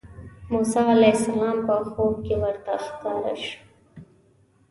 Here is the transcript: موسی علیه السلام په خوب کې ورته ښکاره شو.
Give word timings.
موسی 0.51 0.81
علیه 0.95 1.15
السلام 1.19 1.57
په 1.67 1.73
خوب 1.91 2.13
کې 2.25 2.35
ورته 2.43 2.73
ښکاره 2.85 3.33
شو. 3.43 3.57